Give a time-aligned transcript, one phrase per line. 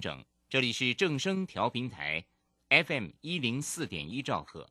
[0.00, 2.24] 整，这里是正声调频台
[2.70, 4.66] ，FM 一零四点一兆赫，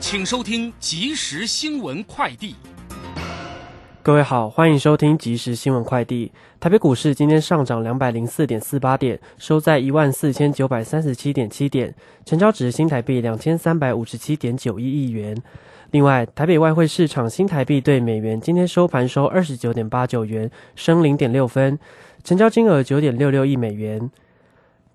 [0.00, 2.56] 请收听即时新闻快递。
[4.04, 6.32] 各位好，欢迎收听即时新闻快递。
[6.58, 11.94] 台北股市今天上涨两百零四点四八点，收在一万四千九百三十七点七点，
[12.26, 15.40] 成交值新台币两千三百五十七点九一亿元。
[15.92, 21.78] 另外，台北外汇市场新台币对美元今天收盘收二十九点八九元，升零点六分，
[22.24, 24.10] 成交金额九点六六亿美元。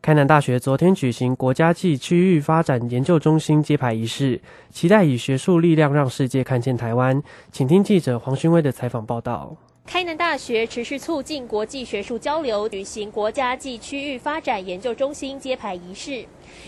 [0.07, 4.41] 开南大学昨天举行国家暨区域发展研究中心揭牌仪式，
[4.71, 7.21] 期待以学术力量让世界看见台湾。
[7.51, 9.53] 请听记者黄勋威的采访报道。
[9.85, 16.25] 开南大学持续促进国际学术交流，举行国家暨区域发展研究中心揭牌仪式。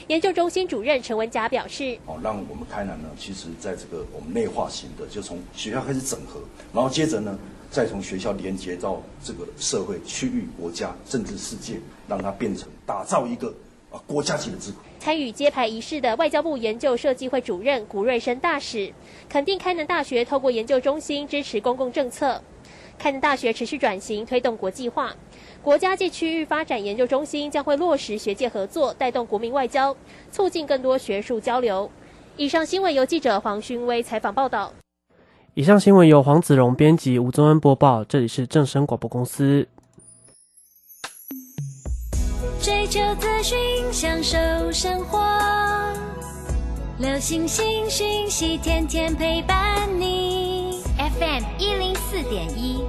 [0.08, 6.42] 研究中心主任陈文甲表示：“哦，让我们开南呢，其实在这个我们内化型的，就从学校开始整合，
[6.74, 7.40] 然后接着呢，
[7.72, 13.54] 再从学校连接到这个社会、区域、国家、政治世界，让它变成打造一个
[13.92, 18.94] 啊国家级的智库。”参与揭牌仪式的外交部研究设计会主任古瑞生大使
[19.30, 22.42] 肯定开南大学透过研究中心支持公共政策。
[22.98, 25.16] 开南大学持续转型，推动国际化。
[25.64, 29.96] 国家暨区域发展研究中心将会落实学界合作，带动国民外交，
[30.32, 31.90] 促进更多学术交流。
[32.36, 34.74] 以上新闻由记者黄勋威采访报道。
[35.56, 38.04] 以上新闻由黄子荣编辑，吴宗恩播报。
[38.06, 39.68] 这里是正声广播公司。
[42.62, 43.58] 追求资讯，
[43.92, 44.38] 享受
[44.72, 45.20] 生活，
[47.00, 50.82] 流星星讯息，天天陪伴你。
[50.98, 52.84] FM 一零四点一，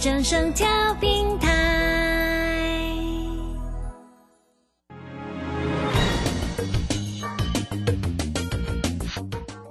[0.00, 0.66] 正声调
[1.00, 1.66] 平台。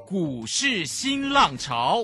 [0.06, 2.03] 股市新浪潮，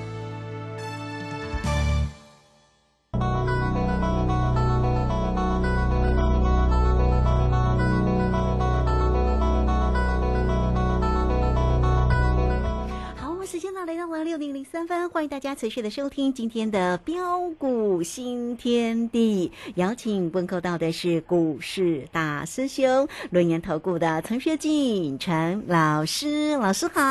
[14.71, 19.51] 三分，欢迎大家持续的收听今天的标股新天地。
[19.75, 27.01] 邀请问候到的是股市大师兄轮研投顾的陈学进陈老师，老师好。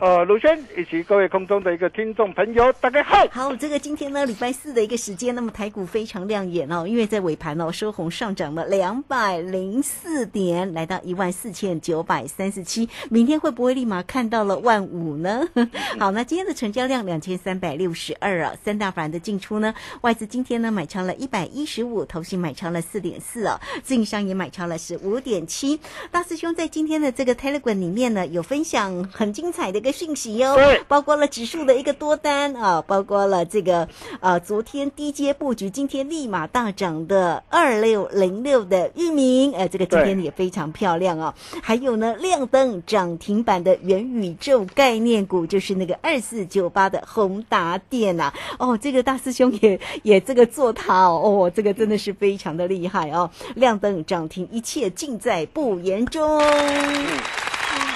[0.00, 3.24] 呃，卢轩以及各位空中的一个听众朋友，大家好。
[3.30, 12.88] 好，这个今天呢，礼拜四的一个时间，那么台股非常亮眼哦，因为在尾盘哦收红上涨了两百零四点，来到一万四千九百三十七。
[13.10, 15.48] 明天会不会立马看到了万五呢？
[16.00, 25.80] 好，那今天的成交量两千三百六十二啊，三大法人的进出呢，外资今天呢买超了一百一十五，投信买超了四点四啊，自营商也买超了是五点七。
[26.12, 33.88] 大师兄在今天的这个 Telegram 里面呢，有分享很精彩的一个讯息哟，包括了指数的一个多单啊，包括了这个
[34.20, 46.20] 呃昨天低阶布局，今天立马大涨的二六零六的域名，呃，这个今天也非常漂亮啊，还有呢亮灯涨停板的元宇宙概念股，就是那个二。
[46.20, 56.40] 四九八的宏达电呐，哦，这个大师兄也也这个做它哦，哦，这个真的是非常的厉害哦，亮灯涨停，一切尽在不言中。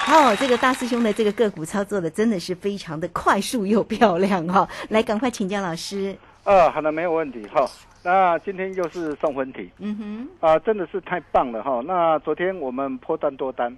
[0.07, 6.15] 好，这个大师兄的这个个股操作的真的是非常的快速又漂亮哈，来赶快请教老师。
[6.43, 7.67] 啊，好的，没有问题哈。
[8.03, 11.81] 那今天又是送分题，嗯哼，啊，真的是太棒了哈。
[11.87, 13.75] 那昨天我们破单多单，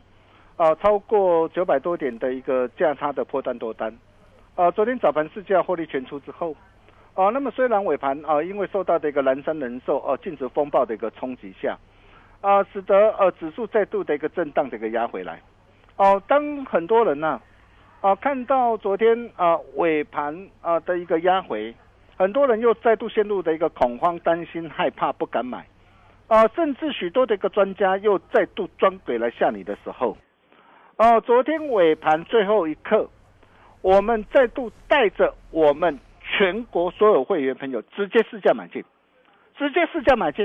[0.57, 3.97] 啊，超过九百多点的一个价差的破单多单。
[4.57, 6.57] 啊，昨天早盘市价获利全出之后，
[7.13, 11.77] 啊，那么虽然尾盘啊，因为受到的一个蓝山人寿哦净值风暴的一个冲击下，
[12.41, 15.43] 啊，使得呃指数再度的一个震荡的一个压回来，
[15.97, 17.39] 哦，当很多人呢，
[18.01, 21.75] 啊，看到昨天啊尾盘啊的一个压回，
[22.17, 25.67] 很多人又再度陷入的一个恐慌、担心、害怕、不敢买，
[26.29, 30.17] 啊，甚至许多的一个专家又再度装鬼来吓你的时候。
[30.97, 33.07] 哦，昨天尾盘最后一刻，
[33.87, 38.83] 我们再度带着我们全国所有会员朋友直接试价买进，
[39.57, 40.45] 直接试价买进，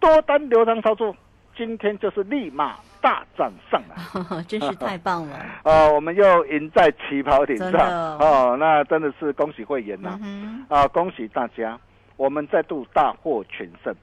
[0.00, 1.14] 多单流仓操作，
[1.54, 5.36] 今天就是立马大涨上来， 真是太棒了！
[5.64, 8.18] 哦，我们又赢在起跑点上。
[8.18, 11.78] 哦，那真的是恭喜会员呐、嗯啊，恭喜大家，
[12.16, 13.94] 我们再度大获全胜。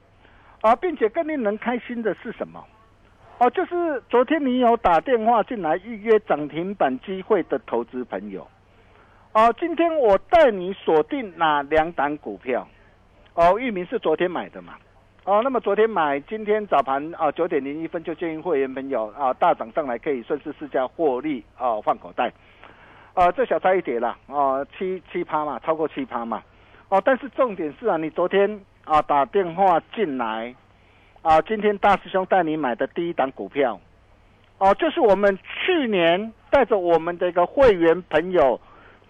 [0.60, 2.64] 啊，并且更令人开心的是什么？
[3.38, 8.46] 哦，就是昨天你有打电话进来预约涨停板机会的投资朋友，
[9.32, 12.66] 哦，今天我带你锁定哪两档股票？
[13.34, 14.74] 哦，域名是昨天买的嘛？
[15.24, 22.32] 哦，那么昨天买，今天早盘啊九点零一分就建议会员朋友啊大涨上来可以顺势试价获利啊换口袋，
[23.14, 26.42] 啊这小差一跌了啊七七趴嘛，超过七趴嘛，
[26.88, 30.52] 哦，但是重点是啊，你昨天啊打电话进来
[31.22, 33.78] 啊，今天大师兄带你买的第一档股票，
[34.58, 38.60] 哦，就是我们去年带着我们的一个会员朋友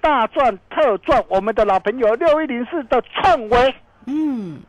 [0.00, 3.74] 大赚特赚，我们的老朋友六一零四的创维。
[4.06, 4.60] 嗯，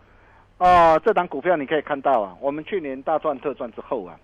[0.58, 4.20] 哦，这档股票你可以看到啊，我们去年大赚特赚之后啊，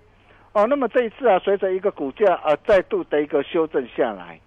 [0.54, 4.39] 哦，那么这一次啊，随着一个股价呃再度的一个修正下来，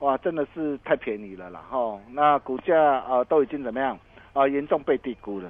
[0.00, 2.00] 哇，真的是太便宜了啦哈、哦。
[2.12, 3.98] 那股价啊、呃、都已经怎么样？
[4.32, 5.48] 啊、严重被低估了，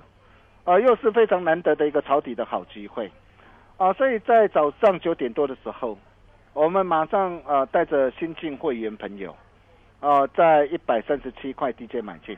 [0.65, 3.11] 啊、又是非常难得的一个抄底的好机会。
[3.79, 5.97] 啊，所以在早上九点多的时候，
[6.53, 9.35] 我们马上呃带着新进会员朋友，
[10.05, 12.37] 啊，在一百三十七块 DJ 买进。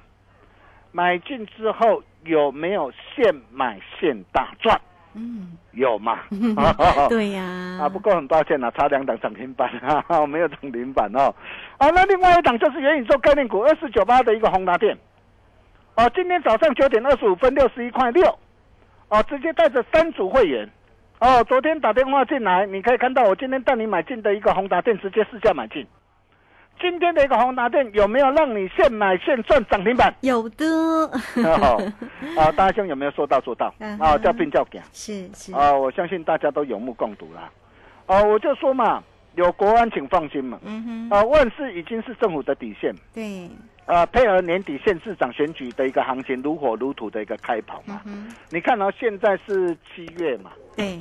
[0.93, 4.81] 买进之后有没有现买现大赚？
[5.15, 6.21] 嗯，有嘛？
[7.11, 7.43] 对呀、
[7.83, 11.35] 啊，不过很抱歉啊，差两档涨停板啊， 没有涨停板哦。
[11.79, 14.97] 啊，那另外一档就是元宇宙概念股二四九八的一个宏达电，
[15.97, 18.39] 哦、今天早上九点二十五分六十一块六，
[19.09, 20.71] 哦，直接带着三组会员，
[21.19, 25.87] 哦，昨天打电话进来，你可以看到我今天带你买进的一个宏达电，直接试价买进。
[26.81, 30.14] 今天的一个宏达电有没有让你现买现赚涨停板？
[30.20, 31.93] 有的，哦，
[32.37, 33.73] 啊，大兄有没有说到做到？
[33.78, 34.82] 嗯啊，叫病叫讲。
[34.93, 37.50] 是是，啊，我相信大家都有目共睹啦。
[38.06, 39.02] 啊，我就说嘛，
[39.37, 40.58] 有国安请放心嘛。
[40.64, 42.94] 嗯哼，啊，万事已经是政府的底线。
[43.14, 43.49] 对，
[43.87, 48.02] 啊，配合年底县市长选举的一个行情如火如荼的一个开跑嘛。
[48.05, 51.00] 嗯你看哦，现在是七月嘛，对，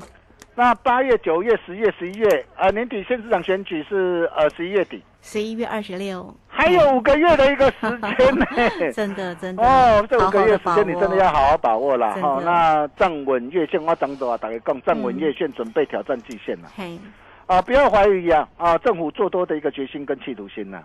[0.55, 8.45] 那八月、九月、十月、十一月，啊，年底县市长选举是呃十一月底，十一月二十六，还有五个月的一个时间呢。
[8.93, 12.13] 真的真的哦，这五个月时间你真的要好好把握啦。
[12.13, 16.69] 真的哈、那站稳月线，我张总啊，大家讲站稳月线，准备挑战季线了。
[16.75, 16.99] 嘿，
[17.47, 20.83] 啊，不要怀疑啊啊，政府做多的一个决心跟企图心呐、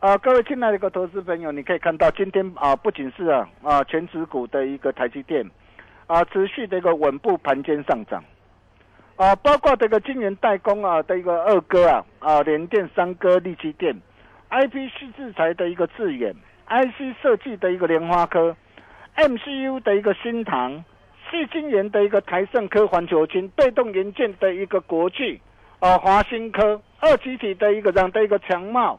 [0.00, 0.18] 啊。
[0.18, 5.48] 各位亲爱的一个投资朋友，你可以看到今天啊，不仅是啊啊全指股的一个台积电
[6.08, 8.22] 啊，持续的一个稳步盘间上涨
[9.16, 13.94] 啊，包括这个晶圆代工啊的一个二哥啊啊联电、三哥、力基电
[14.50, 16.34] ，IPC 制裁的一个智远
[16.68, 18.56] ，IC 设计的一个莲花科
[19.16, 20.84] ，MCU 的一个新唐，
[21.30, 25.40] 细晶圆的一个台盛科、环球金，被动元件的一个国巨。
[25.80, 28.98] 啊，华新科二集体的一个这样的一个强茂，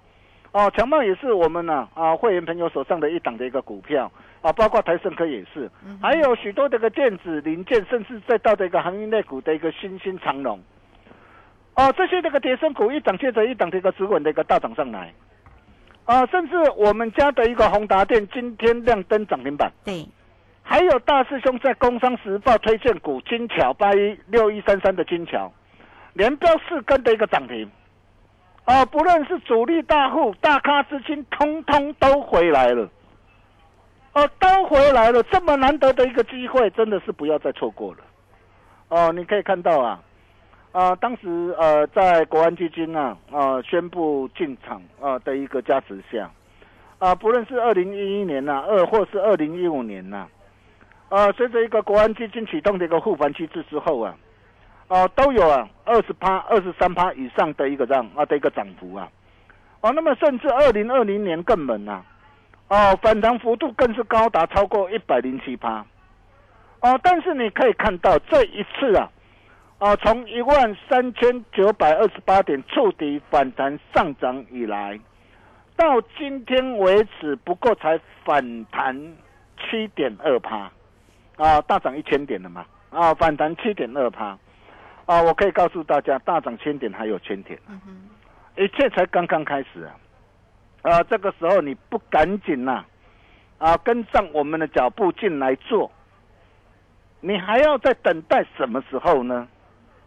[0.52, 4.12] 哦，强茂也是我们呢啊会员朋友手上的一档的一个股票
[4.46, 5.68] 啊，包括台盛科也是，
[6.00, 10.60] 还有许多这个电子零件，甚至再到这个行业类股的一个新兴长龙，
[11.74, 15.12] 哦，这些这个跌升股一涨接着一涨的一个止稳的一个大涨上来，
[16.06, 20.08] 啊，甚至我们家的一个宏达电今天亮灯涨停板，对，
[20.62, 25.52] 还有大师兄在《工商时报》推荐股金桥八一六一三三的金桥。
[26.14, 27.70] 连标四根的一个涨停，
[28.64, 32.88] 啊，不论是主力大户、大咖资金，通通都回来了，
[34.16, 38.00] 哦、都回来了，这么难得的一个机会，真的是不要再错过了。
[38.88, 40.02] 哦、你可以看到啊，
[40.72, 46.32] 啊、当时呃，在国安基金啊，啊、宣布进场啊、的一个加持下，
[46.98, 50.28] 啊、不论是二零一一年呐、二或是二零一五年呐、
[51.10, 54.16] 啊，随着一个国安基金启动的一个护盘机制之后啊。
[54.88, 59.10] 哦，都有啊，二十趴、二十三趴以上的一个这样啊的一个涨幅啊，
[59.82, 62.06] 哦，那么甚至二零二零年更猛、啊，
[62.68, 65.86] 哦，反弹幅度更是高达超过一百零七趴，
[66.82, 69.10] 哦，但是你可以看到这一次啊，
[69.80, 75.00] 哦，从一万三千九百二十八点触底反弹上涨以来，
[75.76, 78.96] 到今天为止不过才反弹
[79.60, 80.72] 七点二趴，
[81.38, 84.38] 啊，大涨一千点了嘛，啊，反弹七点二趴。
[85.06, 87.60] 啊，我可以告诉大家，大涨千点还有千点，
[88.58, 89.94] 一切才刚刚开始啊！
[90.86, 92.86] 啊，这个时候你不赶紧呐、
[93.58, 95.92] 啊，跟上我们的脚步进来做，
[97.22, 99.48] 你还要再等待什么时候呢？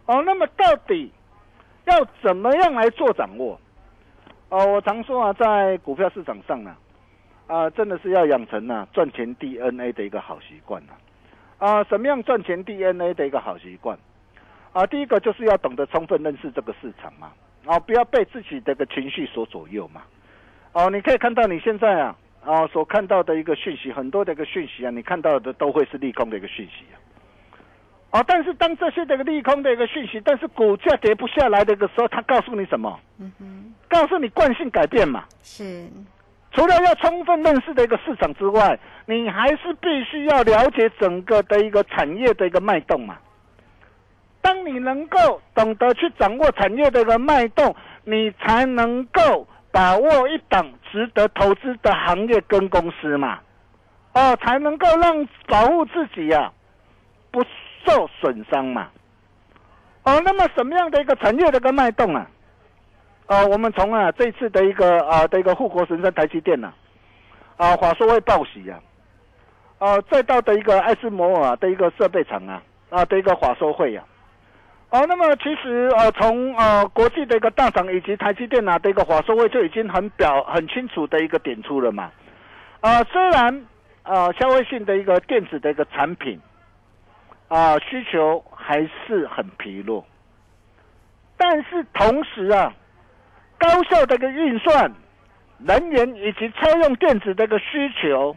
[0.07, 1.13] 哦，那么到底
[1.87, 3.61] 要怎么样来做掌握？
[4.51, 6.77] 哦，我常说啊，在股票市场上呢，
[7.49, 10.93] 啊，真的是要养成呢赚钱 DNA 的一个好习惯呢。
[11.59, 13.99] 啊，什么样赚钱 DNA 的一个好习惯？
[14.73, 17.33] 啊，第一个就是要懂得充分认识这个市场嘛，
[17.67, 20.03] 啊，不要被自己的个情绪所左右嘛。
[20.73, 26.97] 哦，你可以看到你现在啊，啊，所看到的一个讯息，很多的一个讯息啊，你看到的都会是利空的一个讯息啊。
[28.11, 32.99] 哦，但是当这些这个利空的一个讯息，但是股价跌不下来的一个时候，它告诉你什么？
[33.19, 35.25] 嗯哼，告诉你惯性改变嘛。
[35.43, 35.87] 是。
[36.53, 43.19] 除了要充分认识的一个市场之外，你还是必须要了解整个的一个产业的一个脉动嘛。
[44.41, 53.39] 当你能够懂得去掌握产业的一个脉动，你才能够把握一档值得投资的行业跟公司嘛。
[54.15, 56.53] 哦，才能够让保护自己呀，
[57.31, 57.45] 不。
[57.87, 58.89] 受损伤嘛？
[60.03, 62.29] 哦，那么什么样的一个产业的一个脉动啊？
[63.27, 66.73] 呃，我们从啊这次的一个啊的一个护国神山台积电呐，
[67.57, 68.79] 啊华硕会报喜呀，
[69.79, 72.61] 啊再到的一个爱斯摩尔的一个设备厂啊
[72.91, 74.05] 啊的一个华硕会呀，
[74.91, 82.11] 哦，那么其实呃从呃国际的一个大涨以及台积电啊的一个华硕会就已经很表很清楚的一个点出了嘛，
[82.81, 83.67] 啊虽然
[84.03, 86.41] 呃消费性的一个电子的一个产品。
[87.51, 90.05] 啊，需求还是很疲弱，
[91.39, 92.71] 但是同时啊，
[93.57, 94.93] 高效的一个运算、
[95.57, 98.37] 能源以及车用电子的一个需求，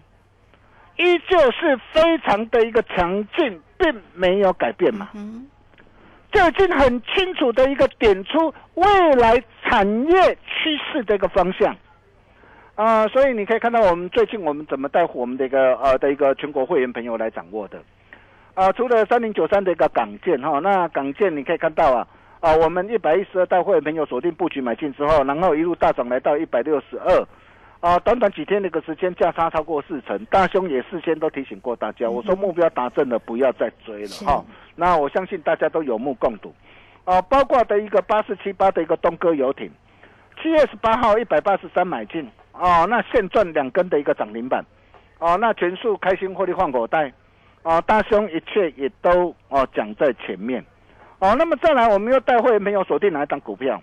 [0.96, 5.10] 依旧是非常的一个强劲，并没有改变嘛。
[5.14, 5.46] 嗯，
[6.32, 11.76] 就已经很清楚的一个点出未来产业趋势的一个方向。
[12.76, 17.78] 啊，所以你可以看到我们最近我们怎么带我们的一个呃的一个全国会员朋友来掌握的。
[18.54, 22.08] 啊，除了三零九三的一个港建哈，那港建你可以看到啊，
[22.40, 27.28] 啊，我们一百一十二大会员朋友锁定布局买进之后，然后一路大涨来到一百六十二，
[27.82, 34.46] 啊，短短几天的一个时间价差超过四成，大兄也事先都提醒过大家，我说目标达成了不要再追了哈，
[34.76, 36.54] 那我相信大家都有目共睹，
[37.04, 39.70] 啊，包括的一个八四七八的一个东哥游艇，
[40.42, 44.64] 七月十八号一百八十三买进，啊，那现赚两根的一个涨停板，
[45.20, 47.12] 啊，那全数开心获利换口袋。
[47.64, 50.66] 啊，大兄一切也都哦讲在前面，
[51.20, 53.80] 哦，那么再来，我们又带会没有锁定哪一档股票？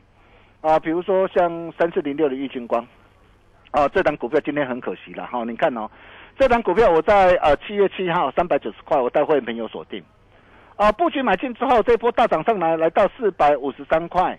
[0.61, 2.85] 啊，比如说像三四零六的玉金光，
[3.70, 5.44] 啊，这档股票今天很可惜了哈。
[5.44, 5.88] 你看哦，
[6.38, 10.02] 这档股票我在呃七月七号三百九十块，我带会员朋友锁定，
[10.76, 14.38] 啊，布局买进之后，这波大涨上来，来到四百五十三块，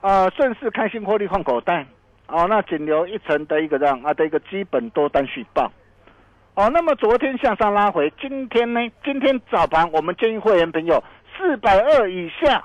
[0.00, 1.86] 啊，顺势开心获利换口袋，
[2.26, 5.70] 哦，那仅留一层的一个让啊的一个基本多单续报。
[6.54, 8.80] 哦，那么昨天向上拉回，今天呢？
[9.04, 11.02] 今天早盘我们建议会员朋友
[11.34, 12.62] 四百二以下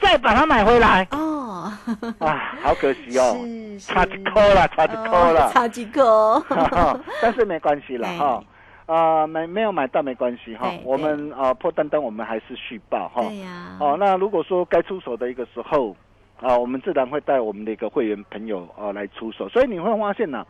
[0.00, 1.06] 再把它买回来。
[1.10, 1.72] 哦，
[2.20, 3.36] 啊，好可惜哦，
[3.78, 6.42] 差几颗了，差几颗了，差几颗。
[7.20, 8.42] 但是没关系了 哈，
[8.86, 13.22] 啊，没没有买到没关系哈，我们啊破单单我们还是续报哈。
[13.22, 13.76] 对呀。
[13.80, 15.96] 哦，那如果说该出手的一个时候
[16.40, 20.38] 啊，我们自然会带我们的一个会员朋友啊来出手，所以你会发现呢。
[20.38, 20.46] 啊，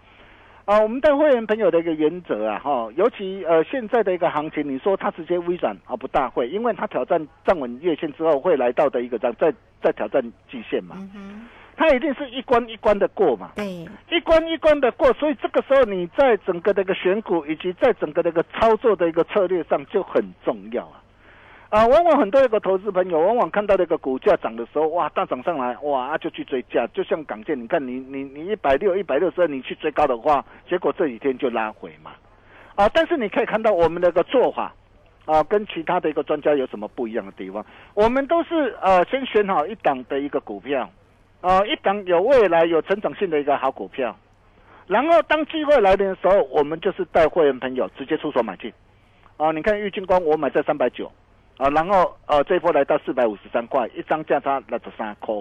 [0.76, 9.50] 我们带会员朋友的一个原则啊，哈，尤其呃现在的一个行情，你说它直接微转啊，不大会，因为它挑战站稳月线之后会来到的一个样，再
[9.82, 10.96] 再挑战季线嘛，
[11.75, 21.00] 它一定是一关一关的过嘛，对，一关一关的过，所以这个时候你在整个的一个选股以及在整个的一个操作的一个策略上就很重要啊。
[21.70, 32.12] 啊，往往很多一个投资朋友，往往看到那个股价涨的时候，哇，大涨上来，哇，就去追价，就像港建，你看你你你一百六、一百六十二，你去追高的话，结果这几天就拉回嘛。
[32.75, 34.75] 啊，但是你可以看到我们的一个做法，
[35.26, 37.62] 啊，跟其他的一个专家有什么不一样的地方？
[37.92, 40.88] 我们都是呃，先选好一档的一个股票，
[41.42, 44.16] 啊，一档有未来、有成长性的一个好股票，
[44.87, 48.72] 然后当机会来临的时候，我们就是带会员朋友直接出手买进。
[49.37, 51.12] 啊，你看玉金光，我买在三百九。
[51.58, 55.34] 啊，然后呃，这一波来到四百五十三块，一张价差六十三块，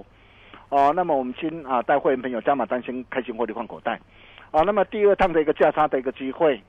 [0.70, 4.00] 哦，那么我们先啊带会员朋友加码单，先开心获利换口袋，
[4.50, 6.60] 啊，那么第二趟的一个价差的一个机会，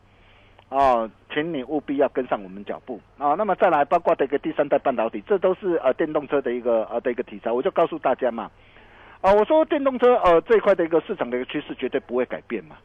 [0.69, 8.51] 啊，请你务必要跟上我们脚步，啊，那么再来包括的一个第三代半导体，这都是呃电动车的一个呃的一个题材，我就告诉大家嘛，
[9.23, 12.77] 啊，我说电动车呃这一块的一个市场的一个趋势绝对不会改变嘛。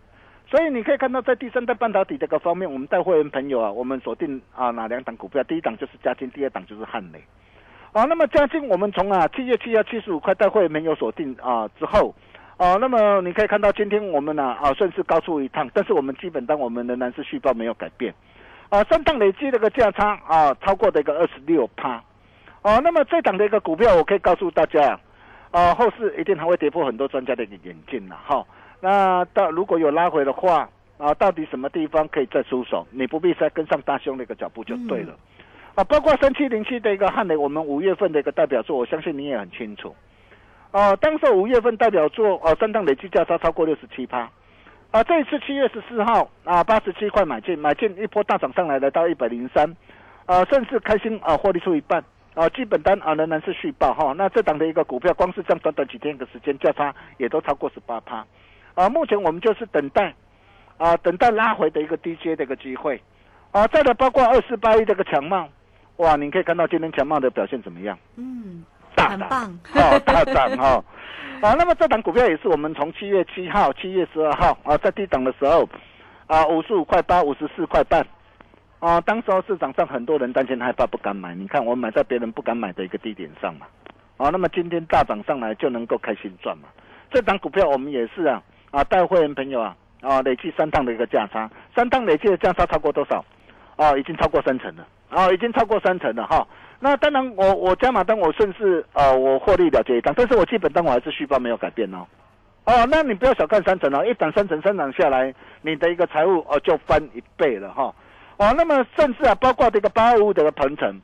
[0.53, 5.43] 所以你可以看到，在第三代半导体这个方面，我们带会员朋友啊，我们锁定啊哪两档股票？
[5.45, 7.19] 第一档就是嘉金，第二档就是汉雷。
[7.91, 12.13] 啊，那么嘉金我们从啊七月七号七十五块带会员朋友锁定啊之后，
[12.57, 18.13] 啊，那么你可以看到今天我们呢啊顺势高出一趟，但是我们基本单我们仍然是续报没有改变。
[18.69, 21.93] 啊，三档累计这个价差啊超过的一个二十六趴。
[22.61, 24.99] 啊，那么这档的一个股票，我可以告诉大家。
[25.49, 28.45] 啊，后市一定还会跌破很多专家的一个眼镜了哈。
[28.83, 32.85] 那到如果有拉回的话啊，到底什么地方可以再出手？
[32.91, 35.15] 你不必再跟上大兄的一个脚步就对了。
[35.73, 39.95] 啊，包括三七零七的一个汉雷，我们五月份的一个代表作，我相信你也很清楚。
[40.71, 44.29] 哦，当时五月份代表作哦，三档累计价差超过六十七趴。
[44.91, 49.73] 啊，这一次七月十四号啊，八十七块买进，买进一波大涨上来，来到一百零三，
[50.25, 52.03] 啊，甚至开心啊，获利出一半。
[52.33, 54.13] 啊，基本单啊仍然是续报哈。
[54.17, 58.25] 那这档的一个股票，光是这样短短几天的时间，价差也都超过十八趴。
[58.75, 60.13] 啊，目前我们就是等待
[60.77, 63.01] 啊，等待拉回的一个低阶的一个机会。
[63.51, 65.47] 啊，再来包括二四八一这个强茂，
[65.97, 67.97] 哇，你可以看到今天强茂的表现怎么样？
[68.15, 68.63] 嗯，
[68.95, 70.83] 大涨，哦，大涨哈。
[71.41, 75.69] 啊，那么这档股票也是我们从七月七号、七月十二号啊，在低档的时候
[76.25, 78.05] 啊，五十五块八、五十四块半。
[78.79, 83.65] 啊，当时候市场上很多人担心害怕不敢买，你看我买在别人不敢买的一个低点上嘛，
[84.17, 86.67] 啊，那么今天大涨上来就能够开心赚嘛。
[87.09, 93.23] 这档股票我们也是啊，啊带会员朋友啊，啊累计三趟的一个价差，三趟累计的价差超过多少？
[93.75, 96.47] 啊，已经超过三成了，啊，已经超过三成了哈。
[96.79, 102.05] 那当然我我加码单我顺势呃我获利了结一张，但是我基本单我还是续报没有改变哦。
[102.65, 107.93] 哦，那你不要小看三成哦，一档三成三涨下来，你的一个财务哦就翻一倍了哈。
[108.37, 110.99] 哦，那么甚至啊，包括这个八二五的鹏程，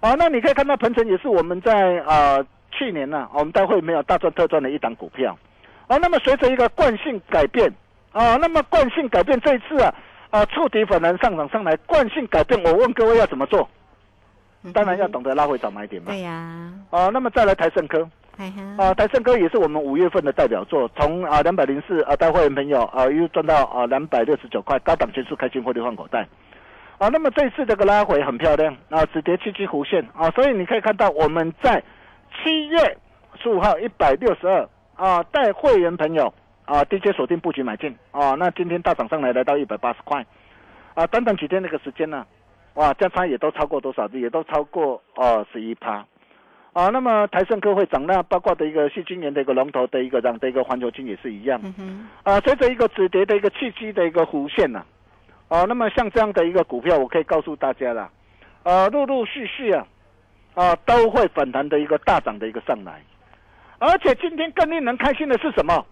[0.00, 2.38] 啊，那你可以看到鹏程也是我们在啊
[2.70, 5.36] 去年呢，我们大会没有大赚特赚的一档股票，
[5.90, 7.68] 啊，那么随着一个惯性改变，
[8.12, 9.92] 啊，那么惯性改变这一次啊，
[10.30, 13.68] 啊触底反弹上涨上来，惯性改变，我问各位要怎么做？
[14.72, 16.12] 当然要懂得拉回找买点嘛。
[16.12, 16.72] 对呀。
[16.90, 18.08] 啊，那么再来台盛科，
[18.78, 26.24] 啊，台盛科也是我们五月份的代表作，从啊两百零四啊带会员朋友啊又赚到啊两百六十九块，高档全数开心获利换口袋。
[26.98, 31.82] 啊，那么这次这个拉回很漂亮啊，止跌七七弧线啊，所以你可以看到我们在
[32.30, 32.96] 七月
[33.42, 34.68] 十五号一百六十二
[35.00, 36.30] 啊，带会员朋友
[36.66, 40.22] 啊直接锁定布局买进啊，那今天大涨上来来到一百八十块
[40.92, 42.26] 啊，短短几天那个时间呢，
[42.74, 44.06] 哇，价差也都超过多少？
[44.08, 46.04] 也都超过二十一趴
[46.74, 46.88] 啊。
[46.88, 51.58] 那么台盛科会涨，那包括的一个细晶圆的一个龙头的一个这样的一个环球金也是一样
[52.22, 54.84] 啊，随着一个止跌的一个契机的一个弧线呢。
[55.48, 58.10] 啊，那么像这样的一个股票，我可以告诉大家了，
[58.64, 59.86] 啊，陆陆续续啊，
[60.54, 63.00] 啊，都会反弹的一个大涨的一个上来，
[63.80, 65.84] 而且今天更令人开心的是什么？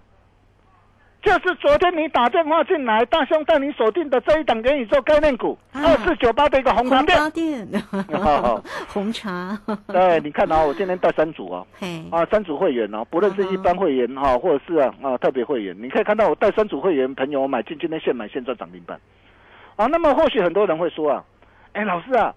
[1.21, 7.67] 就是昨天你打电话进来，大兄带你锁定的这一档元宇宙概念股二四九八的一个红茶店，
[8.87, 9.59] 红茶。
[9.89, 11.67] 对，你看啊，我今天带三组哦，
[12.13, 18.97] 啊，三组会员哦，不论是一般会员哈，或者是啊啊特别会员，你可以看到我带三组会员朋友买进，今天现买现赚涨停板。
[19.75, 21.25] 啊，那么或许很多人会说啊，
[21.73, 22.33] 哎，老师啊，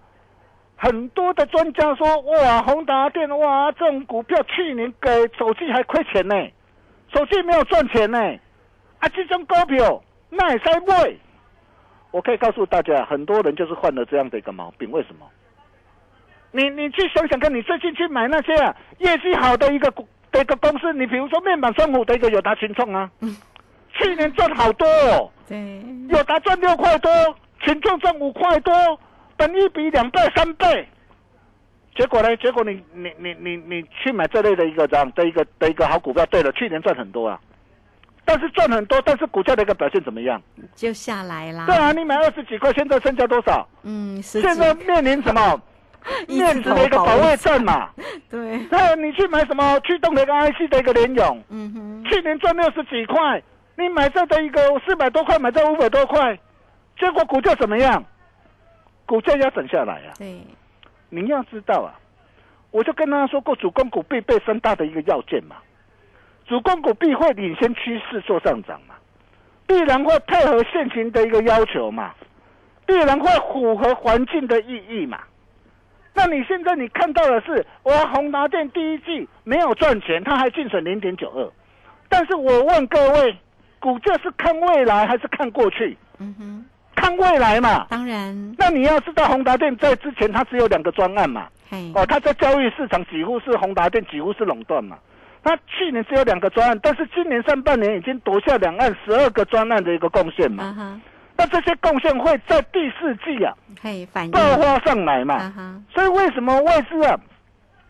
[0.82, 6.34] 很多的专家说，哇，宏达电哇，这种股票去年给手机还亏钱呢，
[7.14, 8.18] 手机没有赚钱呢，
[8.98, 11.14] 啊，这种股票那也才买。
[12.10, 15.24] 我可以告诉大家，很多人就是患了这样的一个毛病，为什么？
[16.50, 23.08] 你你去想想看，你最近去买那些啊业绩好的一个股的一个公司，你比如说面板双虎的一个友达群创啊。
[23.94, 27.08] 去年赚好多，哦， 对，有达赚六块多，
[27.60, 28.74] 群众赚五块多，
[29.36, 30.88] 等一比两倍三倍，
[31.96, 32.36] 结果呢？
[32.36, 37.40] 结果你你你你你去买这类的一个这样的一个的一个好股票，对了，去年赚很多啊，
[38.24, 40.40] 但是赚很多，但是股价的一个表现怎么样？
[40.74, 41.66] 就下来啦。
[41.66, 43.68] 对啊，你买二十几块，现在剩下多少？
[43.82, 45.60] 嗯，现在面临什么？
[46.26, 47.88] 面子的一个保卫战嘛。
[48.28, 48.58] 对。
[48.70, 51.44] 那，你去买什么驱动的一个 IC 的一个联勇？
[51.48, 52.04] 嗯哼。
[52.10, 53.40] 去年赚六十几块。
[53.74, 56.38] 你买这的一个四百多块，买这五百多块，
[56.98, 58.04] 结果股价怎么样？
[59.06, 60.14] 股价要等下来啊！
[60.18, 60.40] 对，
[61.10, 61.94] 你要知道啊，
[62.70, 65.56] 我就跟他说过，主攻股必备三大的一个要件嘛。
[66.46, 68.94] 主攻股必会领先趋势做上涨嘛，
[69.66, 72.14] 必然会配合现行的一个要求嘛，
[72.86, 75.20] 必然会符合环境的意义嘛。
[76.14, 81.50] 那你现在你看到的是，我宏达电第一季没有赚钱，它还净损零点九二，
[82.08, 83.36] 但是我问各位。
[83.82, 85.98] 股价是看未来还是看过去？
[86.18, 86.64] 嗯哼，
[87.02, 87.84] 看未来嘛。
[87.88, 88.54] 当然。
[88.56, 91.48] 那你要知道，宏达电在之前它只有两个专案嘛。
[91.94, 94.96] 哦，它在交易市场几乎是宏达电几乎是垄断嘛。
[95.42, 101.00] 它去年只有两个专案，但是今年上半年已经夺下两岸十二个专案的一个贡献嘛。
[101.36, 103.52] 那这些贡献会在第四季啊，
[104.30, 105.52] 爆发上来嘛。
[105.92, 107.18] 所以为什么外资啊，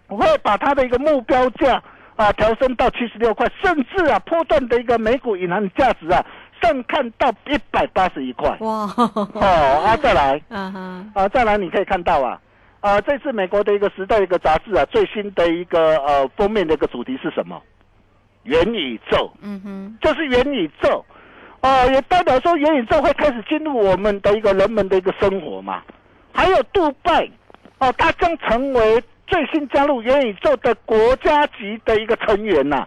[0.09, 1.83] 会把它的一个目标价？
[2.15, 6.25] 啊，调升到七十六块，甚至啊，波段的一个美股银行价值啊，
[6.63, 8.57] 上看到一百八十一块。
[8.61, 8.89] 哇！
[8.97, 12.41] 哦，啊，再来， 嗯哼，啊，再来，你可以看到啊，
[12.81, 17.61] 啊，这次美国的一个时代一个杂志啊，最新的一个呃封面的一个主题是什么？
[18.45, 21.05] 元宇宙，嗯哼，就是元宇宙，
[21.61, 25.83] 哦，也代表说元宇宙会开始进入我们的一个人们的一个生活嘛。
[26.33, 27.29] 还有杜拜，
[27.79, 32.87] 哦，它将成为最新加入元宇宙的国家级的一个成员呐。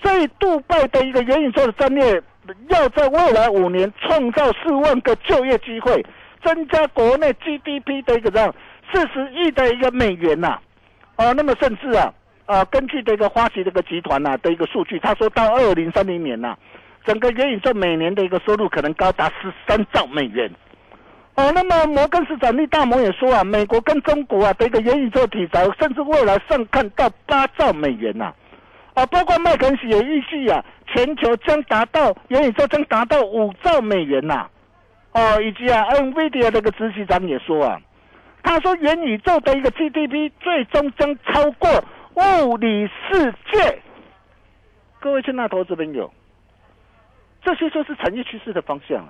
[0.00, 2.20] 所以，杜拜的一个元宇宙的战略，
[2.68, 6.04] 要在未来五年创造四万个就业机会，
[6.44, 8.54] 增加国内 GDP 的一个这样
[8.92, 10.58] 四十亿的一个美元呐。
[11.16, 12.12] 哦，那么甚至啊，
[12.46, 16.56] 啊，根据这个花旗这个集团呐的一个数据，他说到二零三零年呐，
[17.04, 20.50] 整个元宇宙每年的一个收入可能高达十三兆美元。
[21.34, 28.32] 哦，那么摩根士丹利大摩也说啊，美国跟中国啊的一个元宇宙题材，甚至未来上看到八兆美元呐。
[28.94, 30.62] 啊，包括麦肯锡也预计啊，
[30.94, 34.48] 全球将达到元宇宙将达到五兆美元呐。
[35.12, 37.80] 哦，以及啊，NVIDIA 这个执行长也说啊，
[38.42, 41.70] 他说元宇宙的一个 GDP 最终将超过
[42.14, 43.82] 物理世界。
[45.00, 46.12] 各位亲爱的投资朋友，
[47.42, 49.06] 这些就是产业趋势的方向。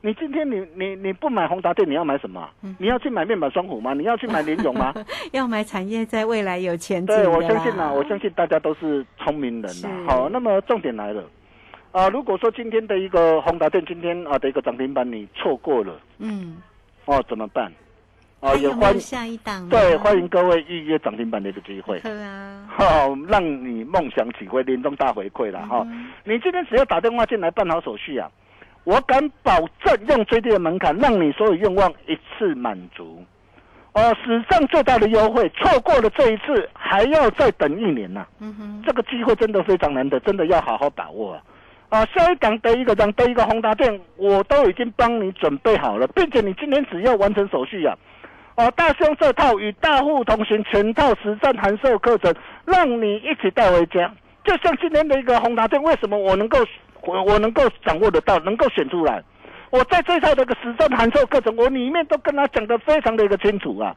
[0.00, 2.48] 你今天你你你不买宏达电，你要买什么？
[2.78, 3.94] 你要去买面板双虎吗？
[3.94, 4.94] 你要去买联咏吗？
[5.32, 9.88] 要买产业在未来有前景对，我相信啊，我相信大家都是聪明人呐。
[10.06, 11.24] 好，那么重点来了
[11.90, 12.08] 啊！
[12.10, 16.58] 如果说今天的一个宏达电今天啊的一个涨停板你错过了，嗯，
[17.06, 17.72] 哦怎么办？
[18.38, 21.98] 啊，也欢下一档对，欢迎各位预约涨停板的一个机会。
[22.00, 25.84] 对啊，好，让你梦想起飞年终大回馈了哈！
[26.22, 28.30] 你今天只要打电话进来办好手续啊。
[28.88, 29.52] 我敢保
[29.84, 33.22] 证，用最低的门槛，让你所有愿望一次满足。
[33.92, 38.26] 哦，史上最大的优惠，错过了这一次，还要再等一年呐。
[38.40, 41.42] 嗯哼，这个机会真的非常难得，真的要好好把握啊！
[41.90, 47.94] 啊，下一档的一个涨的一个宏达店，我都已经帮你准备好了，并且你今天只要完成手续啊，
[48.56, 54.10] 哦，大兄这套与大户同行全套实战函授课程，让你一起带回家。
[54.44, 56.58] 就像今天的一个宏达店，为什么我能够？
[57.02, 59.22] 我我能够掌握得到，能够选出来。
[59.70, 63.94] 我在这套这个实战函授课程，我里面都跟他讲得非常的一个清楚啊，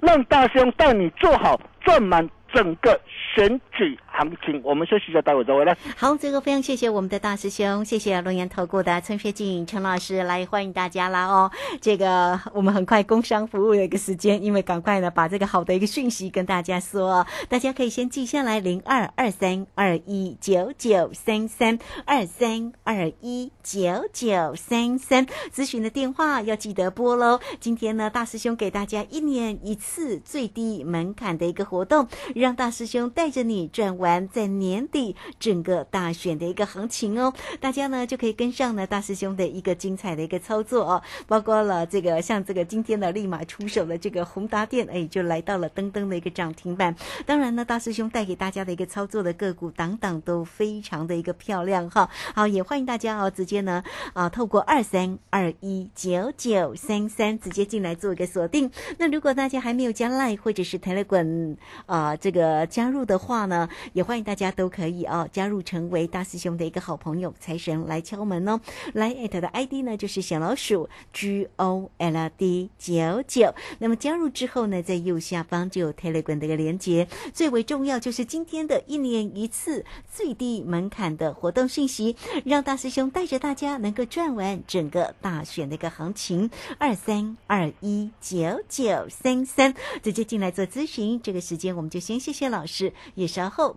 [0.00, 2.28] 让大兄带你做好赚满。
[2.54, 3.00] 整个
[3.34, 5.76] 选举行情，我们休息一下，待会再回来。
[5.96, 11.50] 好，这个非常谢谢我们的大师兄，谢谢龙岩投顾的陈学静陈老师来欢迎大家啦哦。
[11.80, 27.40] 这个我们很快工商服务的一个时间，因为赶快呢把这个好的一个讯息跟大家说，大家可以先记下来零二二三二一九九三三二三二一九九三三咨询的电话要记得拨喽。
[27.58, 32.06] 今天呢，大师兄给大家一年一次最低门槛的一个活动。
[32.34, 46.94] 让大师兄带着你转完在年底整个大选的一个行情哦，大家呢就可以跟上呢大师兄的一个精彩的一个操作哦，包括了这个像这个今天的立马出手的这个宏达电，哎，就来到了登登的一个涨停板。
[47.24, 52.10] 当然呢，大师兄带给大家的一个操作的个股，档档都非常的一个漂亮哈。
[52.34, 58.70] 好，也欢迎大家哦，直接呢啊，透过二三二一九九三三直接进来做一个锁定。
[58.98, 68.58] 那如果大家还没有加 Line 或者是 Telegram 啊，这个加入的话呢，也欢迎大家都可以哦，加入成为大师兄的一个好朋友，财神来敲门哦。
[68.94, 73.54] 来艾特的 ID 呢就是小老鼠 G O L D 九九。
[73.80, 77.06] 那么加入之后呢，在右下方就有 Telegram 的一个连接。
[77.34, 86.50] 最为重要就是今天的一年一次最低门槛的活动信息，让大师兄带着大家能够赚完整个大选的一个行情。
[86.78, 91.20] 二三二一九九三三，直接进来做咨询。
[91.22, 92.22] 这个时间我们就先。
[92.22, 93.74] 谢谢老师，也稍后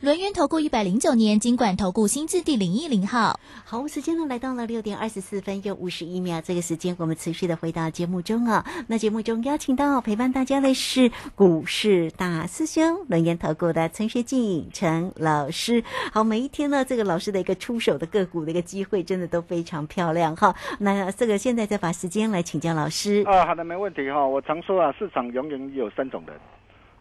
[0.00, 3.38] 轮源投顾一百零九年金管投顾新字第零一零号。
[3.66, 8.64] 好，时间呢来到了六点二十四分又五十一秒，这个时间我们持续的回到节目中啊。
[8.86, 15.84] 那节目中邀请到陪伴大家的是股市大师兄轮源投顾的陈学进陈老师。
[16.14, 20.56] 好，每一天呢，这个老师的一个出手的个股的一个机会，真的都非常漂亮哈。
[20.78, 24.26] 那这个现在再把时间来请教老师啊，好的，没问题哈。
[24.26, 26.34] 我常说啊，市场永远有三种人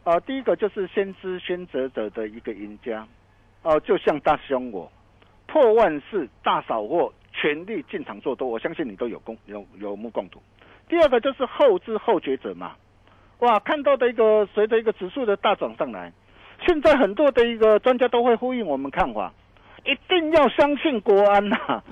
[0.10, 3.08] 啊，第一个就是先知先觉者的一个赢家
[3.62, 4.92] 哦，就像大师兄我。
[5.46, 10.42] 破万事大扫货，全力进场做多，我相信你都有共有有目共睹。
[10.88, 12.76] 第二个就是后知后觉者嘛，
[13.40, 16.12] 哇，看到的一个随着一个指数的大涨上来，
[16.66, 19.32] 现在很多的一个专家都会呼应我们看法，
[19.86, 21.84] 一定要相信国安呐。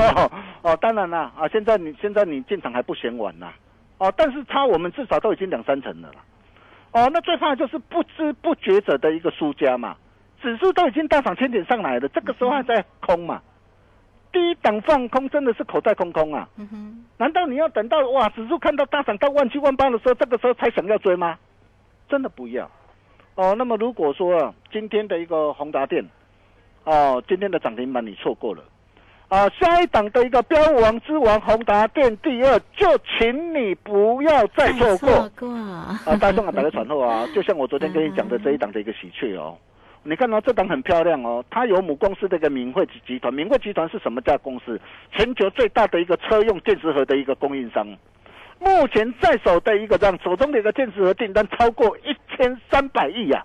[0.62, 3.52] 哦，当然啦，啊，现在你现在你进场还不嫌晚呐，
[3.98, 6.24] 哦，但是差我们至少都已经两三成了啦。
[6.92, 9.96] 哦，那最怕就是不知不觉者的一个输家嘛。
[10.40, 13.40] 指数都已经大涨千点上来了，这个时候还在空嘛？
[14.32, 16.48] 低档放空真的是口袋空空啊！
[17.18, 21.38] 难道你要等到哇指数看到大涨到万七万八的时候，这个时候才想要追吗？
[22.08, 22.68] 真的不要
[23.34, 23.54] 哦。
[23.56, 26.04] 那么如果说今天的一个宏达电
[26.84, 28.64] 哦，今天的涨停板你错过了
[29.32, 32.86] 啊，下一档的一个标王之王宏达电第二，就
[33.18, 35.98] 请你不要再错过啊！
[36.20, 39.56] 大众啊，打个传后啊，就像我昨天跟你讲的这一档的一个喜鹊哦。
[40.02, 44.78] 你看到这档很漂亮哦，它有母公司的一个明汇集团，明汇集团是什么家公司？
[45.12, 47.86] 全球最大的一个车用电池盒的一个供应商，
[48.58, 53.42] 目前在手的一个这样手中的一个电池盒订单超过一千三百亿呀！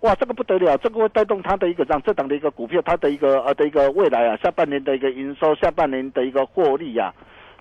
[0.00, 7.12] 哇，这个不得了，这个会带动它的一个这样这档的一个股票，它的一个呃的一个未来啊，下半年的一个营收，下半年的一个获利呀，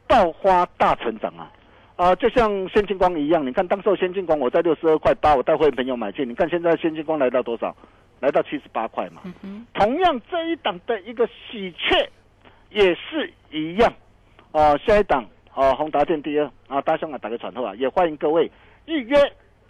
[0.08, 1.52] 爆发大成长啊！
[1.96, 7.76] 啊，就像先进光一样，你看当时先进光我在六十二块八，我带会朋友买进，你看现在先进光来到多少？
[8.20, 9.22] 来到七十八块嘛，
[9.76, 12.10] 同样这一档的一个喜鹊
[12.72, 13.94] 也是一样，
[14.52, 15.24] 哦，下一档
[15.54, 18.52] 哦，宏达电第二啊，大兄啊，打个传呼啊，也欢迎各位
[18.86, 19.16] 预约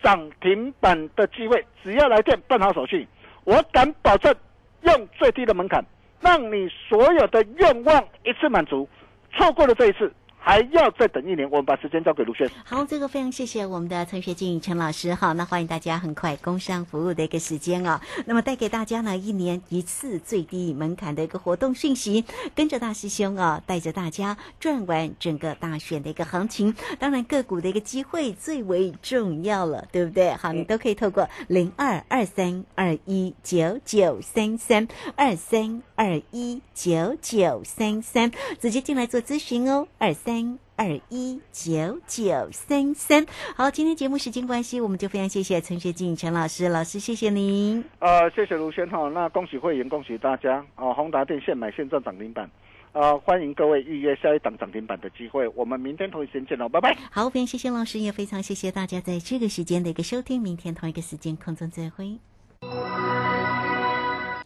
[0.04, 3.08] 涨停板的机会，只要来电办好手续，
[3.44, 4.34] 我敢保证
[4.82, 5.84] 用最低的门槛，
[6.22, 8.88] 让你所有的愿望一次满足，
[9.34, 10.12] 错过了这一次。
[10.48, 12.50] 还要再等一年，我们把时间交给卢轩。
[12.64, 15.14] 好，这个非常谢谢我们的陈学静陈老师。
[15.14, 22.24] 好，那欢迎大家很快工商服务的一个时间啊，那么带给大家呢一年一次最低门槛的一个活动讯息，
[22.56, 26.74] 跟着大师兄啊，带着大家转完整个大选的一个行情。
[26.98, 30.32] 当然个股的一个机会最为重要了，对不对？
[30.36, 38.32] 好，你都可以透过零二二三二一九九三三二三二一九九三三
[38.62, 40.37] 直接进来做咨询哦，二三。
[40.76, 47.84] 二一九九三三，好，今天节目时间关系，我们就非常谢谢陈学静陈老师，老师谢谢您。
[48.00, 50.93] 呃，谢谢卢轩哈，那恭喜会员，恭喜大家啊！
[50.93, 52.50] 宏达电现买现赚涨停板，
[52.91, 56.95] 啊，欢迎各位预约下一档涨停板的机会，我们明天同一时间见喽，拜拜。
[57.12, 62.19] 好，非常谢谢老师，也非常谢谢大家在这个时间的一个收听，明天同一个时间空中再会。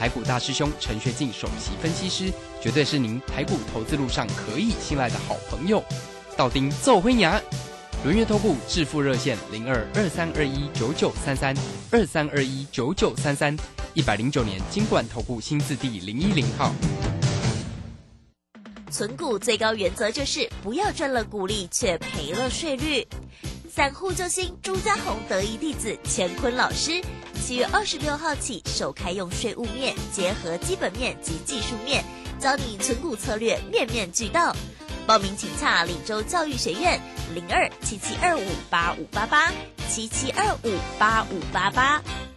[0.00, 5.84] 台股大师兄陈学进首席分析师，绝对是您台股投资路上可以信赖的好朋友。
[6.38, 7.38] 道丁奏辉牙，
[8.02, 11.54] 轮月投顾致富热线零二二三二一九九三三
[11.90, 13.54] 二三二一九九三三，
[13.92, 16.72] 一百零九年金管投顾新字第零一零号。
[18.90, 23.06] 存股最高原则就是不要赚了股利却赔了税率。
[23.70, 27.00] 散户救星朱家红得意弟子乾坤老师，
[27.40, 32.04] 七月二十六号起首开用税务面结合基本面及技术面，
[32.40, 34.52] 教你存股策略面面俱到。
[35.06, 37.00] 报名请洽李州教育学院
[37.32, 39.52] 零二七七二五八五八八
[39.88, 42.02] 七七二五八五八八。